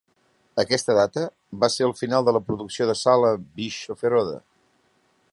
Aquesta 0.61 0.93
data 0.99 1.25
va 1.63 1.69
ser 1.73 1.85
el 1.87 1.93
final 1.99 2.25
de 2.29 2.33
la 2.37 2.41
producció 2.47 2.87
de 2.91 2.95
sal 3.01 3.27
a 3.33 3.37
Bischofferode. 3.61 4.41